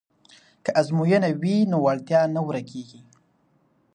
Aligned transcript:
که 0.63 0.71
ازموینه 0.79 1.29
وي 1.41 1.55
نو 1.71 1.77
وړتیا 1.85 2.21
نه 2.35 2.41
ورکیږي. 2.47 3.01